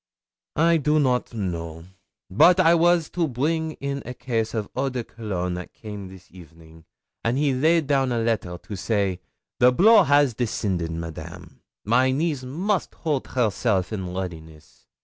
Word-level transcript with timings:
'I 0.55 0.77
do 0.77 0.99
not 0.99 1.31
know. 1.35 1.83
Bote 2.31 2.59
I 2.59 2.73
was 2.73 3.07
to 3.11 3.27
bring 3.27 3.73
in 3.73 4.01
a 4.03 4.15
case 4.15 4.55
of 4.55 4.67
eau 4.75 4.89
de 4.89 5.03
cologne 5.03 5.53
that 5.53 5.73
came 5.75 6.07
this 6.07 6.31
evening, 6.31 6.85
and 7.23 7.37
he 7.37 7.53
laid 7.53 7.85
down 7.85 8.11
a 8.11 8.17
letter 8.17 8.57
and 8.67 8.79
say: 8.79 9.19
"The 9.59 9.71
blow 9.71 10.01
has 10.01 10.33
descended, 10.33 10.89
Madame! 10.89 11.61
My 11.85 12.09
niece 12.09 12.41
must 12.43 12.95
hold 12.95 13.27
herself 13.27 13.93
in 13.93 14.11
readiness." 14.15 14.87